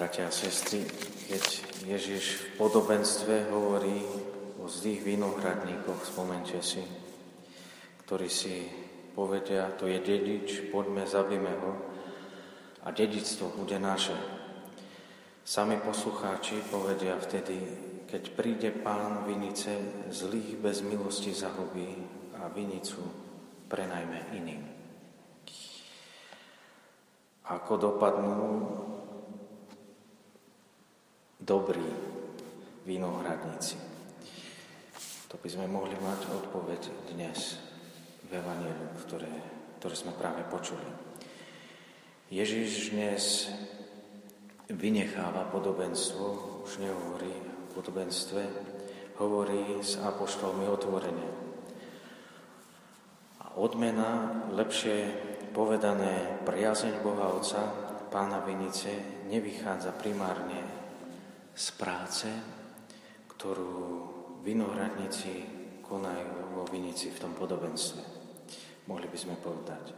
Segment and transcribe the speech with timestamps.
[0.00, 0.80] Bratia a sestry,
[1.28, 1.44] keď
[1.84, 4.00] Ježiš v podobenstve hovorí
[4.56, 6.80] o zlých vinohradníkoch, spomente si,
[8.08, 8.64] ktorí si
[9.12, 11.72] povedia, to je dedič, poďme, zabíme ho
[12.80, 14.16] a dedictvo bude naše.
[15.44, 17.60] Sami poslucháči povedia vtedy,
[18.08, 19.76] keď príde pán vinice,
[20.08, 21.92] zlých bez milosti zahubí
[22.40, 23.04] a vinicu
[23.68, 24.64] prenajme iným.
[27.52, 28.40] Ako dopadnú
[31.50, 31.82] dobrí
[32.86, 33.74] vinohradníci?
[35.26, 37.58] To by sme mohli mať odpoveď dnes
[38.30, 39.34] v Evangeliu, ktoré,
[39.82, 40.86] ktoré sme práve počuli.
[42.30, 43.50] Ježiš dnes
[44.70, 46.24] vynecháva podobenstvo,
[46.70, 48.42] už nehovorí o podobenstve,
[49.18, 51.26] hovorí s apoštolmi otvorene.
[53.42, 55.10] A odmena, lepšie
[55.50, 57.66] povedané, priazeň Boha Otca,
[58.06, 58.94] Pána Vinice,
[59.26, 60.59] nevychádza primárne
[61.60, 62.28] z práce,
[63.28, 63.76] ktorú
[64.40, 65.44] vinohradníci
[65.84, 68.00] konajú vo vinici v tom podobenstve.
[68.88, 69.92] Mohli by sme povedať.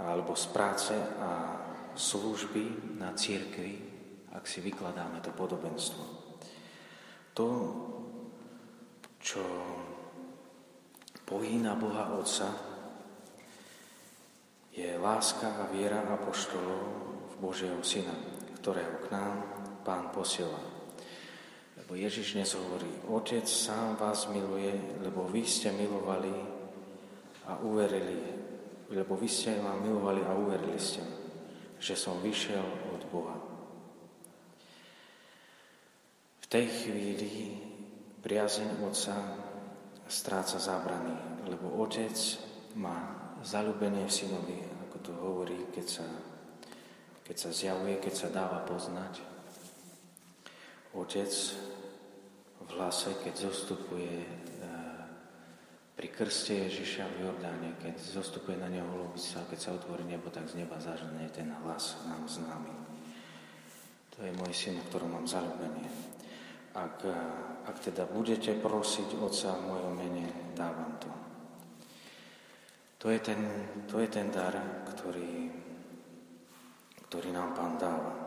[0.00, 1.60] Alebo z práce a
[1.92, 3.84] služby na církvi,
[4.32, 6.04] ak si vykladáme to podobenstvo.
[7.36, 7.48] To,
[9.20, 9.44] čo
[11.28, 12.48] pohýna Boha Otca,
[14.72, 16.84] je láska a viera apoštolov
[17.28, 18.16] v Božieho Syna,
[18.56, 19.36] ktorého k nám
[19.82, 20.62] Pán posiela.
[21.74, 24.70] Lebo Ježiš dnes hovorí, Otec sám vás miluje,
[25.02, 26.30] lebo vy ste milovali
[27.50, 28.22] a uverili,
[28.94, 31.02] lebo vy ste ma milovali a uverili ste,
[31.82, 32.62] že som vyšiel
[32.94, 33.34] od Boha.
[36.38, 37.58] V tej chvíli
[38.22, 39.18] priazeň Otca
[40.06, 42.14] stráca zábrany, lebo Otec
[42.78, 46.06] má zalúbenie v synovi, ako to hovorí, keď sa,
[47.26, 49.41] keď sa zjavuje, keď sa dáva poznať.
[50.92, 51.32] Otec
[52.60, 54.28] v hlase, keď zostupuje e,
[55.96, 60.52] pri krste Ježiša v Jordáne, keď zostupuje na neho holubica, keď sa otvorí nebo, tak
[60.52, 62.76] z neba zažne ten hlas nám známy.
[64.12, 65.88] To je môj syn, v ktorom mám zalúbenie.
[66.76, 67.16] Ak, e,
[67.64, 71.08] ak teda budete prosiť Otca v mojom mene, dávam to.
[73.00, 73.40] To je ten,
[73.88, 74.54] to je ten dar,
[74.92, 75.50] ktorý,
[77.08, 78.21] ktorý nám Pán dáva.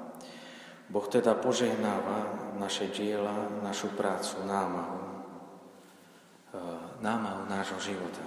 [0.85, 5.01] Boh teda požehnáva naše diela, našu prácu, námahu,
[6.53, 6.62] e,
[7.01, 8.22] námahu nášho života.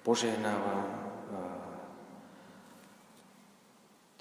[0.00, 1.42] Požehnáva, e,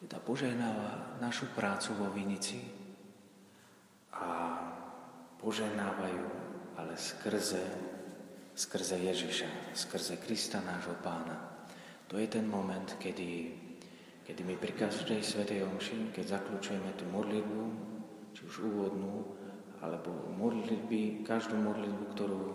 [0.03, 2.59] teda požehnáva našu prácu vo Vinici
[4.11, 4.59] a
[5.39, 6.25] požehnávajú,
[6.75, 7.63] ale skrze,
[8.51, 11.55] skrze Ježiša, skrze Krista nášho pána.
[12.11, 13.68] To je ten moment, kedy
[14.29, 17.61] kedy my pri každej svetej omši, keď zaklúčujeme tú modlitbu,
[18.37, 19.25] či už úvodnú,
[19.81, 22.45] alebo modlitby, každú modlitbu, ktorú,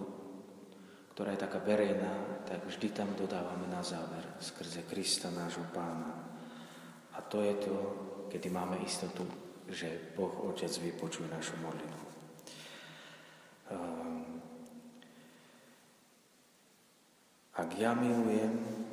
[1.19, 6.15] ktorá je taká verejná, tak vždy tam dodávame na záver skrze Krista, nášho pána.
[7.11, 7.75] A to je to,
[8.31, 9.27] kedy máme istotu,
[9.67, 12.07] že Boh Otec vypočuje našu modlitbu.
[13.75, 14.39] Ehm,
[17.59, 18.84] ak ja milujem,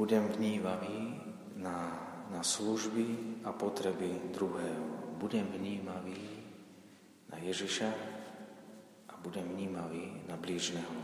[0.00, 1.20] Budem vnívavý
[1.60, 1.92] na,
[2.32, 5.12] na služby a potreby druhého.
[5.20, 6.40] Budem vnímavý
[7.28, 7.90] na Ježiša
[9.12, 10.96] a budem vnímavý na blížneho.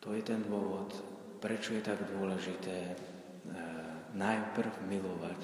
[0.00, 0.88] To je ten dôvod,
[1.44, 2.94] prečo je tak dôležité e,
[4.16, 5.42] najprv milovať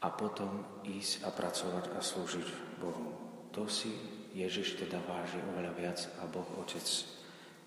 [0.00, 3.12] a potom ísť a pracovať a slúžiť Bohu.
[3.52, 3.92] To si
[4.32, 6.88] Ježiš teda váži oveľa viac a Boh Otec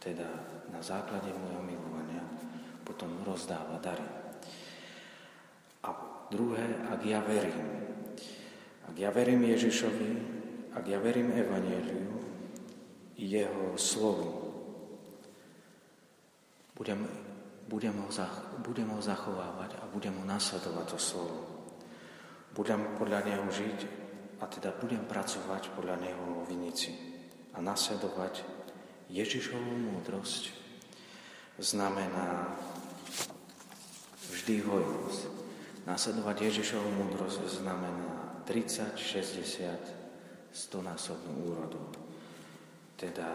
[0.02, 0.26] teda
[0.74, 2.26] na základe môjho milovania
[2.82, 4.06] potom rozdáva dary.
[5.86, 5.90] A
[6.30, 7.62] druhé, ak ja verím,
[8.86, 10.10] ak ja verím Ježišovi,
[10.76, 12.12] ak ja verím Evangeliu,
[13.18, 14.52] jeho slovu,
[16.74, 17.06] budem,
[17.70, 21.40] budem, ho, zach, budem ho zachovávať a budem ho nasledovať to slovo.
[22.52, 23.80] Budem podľa neho žiť
[24.42, 26.92] a teda budem pracovať podľa neho vinici
[27.54, 28.42] a nasledovať
[29.12, 30.50] Ježišovú múdrosť
[31.60, 32.58] znamená
[34.42, 35.22] vždy hojnosť.
[35.86, 41.78] Nasledovať Ježišovu múdrosť znamená 30, 60, 100 násobnú úrodu.
[42.98, 43.30] Teda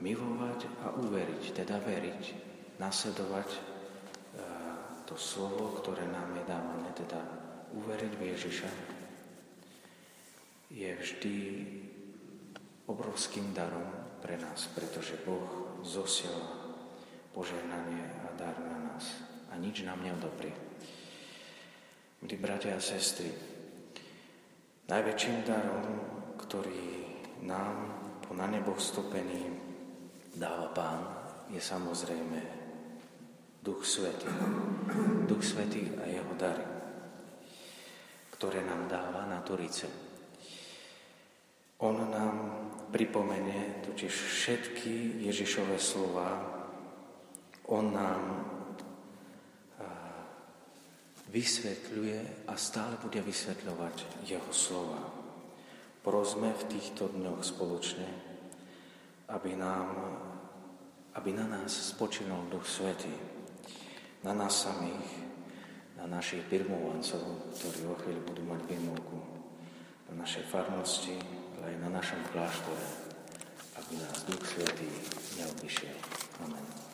[0.00, 2.22] milovať a uveriť, teda veriť,
[2.80, 3.60] nasledovať e,
[5.04, 7.20] to slovo, ktoré nám je dávané, teda
[7.76, 8.70] uveriť v Ježiša,
[10.72, 11.36] je vždy
[12.88, 13.84] obrovským darom
[14.24, 16.48] pre nás, pretože Boh zosiela
[17.36, 19.30] požehnanie a dar na nás.
[19.50, 20.54] A nič nám neodoprie.
[22.20, 23.32] Milí bratia a sestry,
[24.86, 25.86] najväčším darom,
[26.38, 26.84] ktorý
[27.42, 27.76] nám
[28.24, 29.50] po na nebo vstupený
[30.36, 31.00] dáva Pán,
[31.50, 32.38] je samozrejme
[33.64, 34.28] Duch Svetý.
[35.26, 36.64] Duch Svetý a jeho dary,
[38.36, 39.88] ktoré nám dáva na Turice.
[41.80, 42.36] On nám
[42.92, 46.28] pripomenie totiž všetky Ježišové slova.
[47.72, 48.20] On nám
[51.30, 55.00] vysvetľuje a stále bude vysvetľovať jeho slova.
[56.02, 58.08] Prosme v týchto dňoch spoločne,
[59.30, 59.94] aby, nám,
[61.14, 63.14] aby na nás spočinul Duch Svetý,
[64.26, 65.30] na nás samých,
[66.00, 69.18] na našich birmovancov, ktorí o chvíľu budú mať birmovku,
[70.10, 71.14] na našej farnosti,
[71.60, 72.86] ale aj na našom kláštore,
[73.78, 74.88] aby nás Duch Svetý
[75.38, 75.94] neobyšiel.
[76.42, 76.89] Amen.